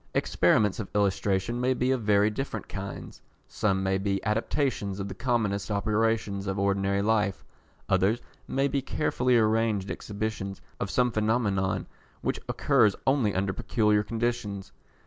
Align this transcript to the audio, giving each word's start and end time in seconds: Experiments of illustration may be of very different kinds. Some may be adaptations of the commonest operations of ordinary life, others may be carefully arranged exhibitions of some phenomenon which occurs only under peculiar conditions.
Experiments 0.15 0.79
of 0.79 0.89
illustration 0.95 1.61
may 1.61 1.75
be 1.75 1.91
of 1.91 2.01
very 2.01 2.31
different 2.31 2.67
kinds. 2.67 3.21
Some 3.47 3.83
may 3.83 3.99
be 3.99 4.19
adaptations 4.25 4.99
of 4.99 5.07
the 5.07 5.13
commonest 5.13 5.69
operations 5.69 6.47
of 6.47 6.57
ordinary 6.57 7.03
life, 7.03 7.45
others 7.87 8.19
may 8.47 8.67
be 8.67 8.81
carefully 8.81 9.37
arranged 9.37 9.91
exhibitions 9.91 10.59
of 10.79 10.89
some 10.89 11.11
phenomenon 11.11 11.85
which 12.21 12.39
occurs 12.49 12.95
only 13.05 13.35
under 13.35 13.53
peculiar 13.53 14.01
conditions. 14.01 14.71